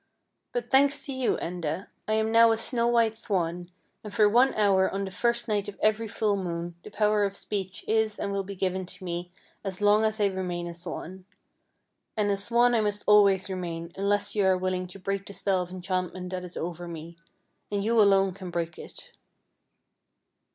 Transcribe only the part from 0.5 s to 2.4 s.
But, thanks to you, Enda, I am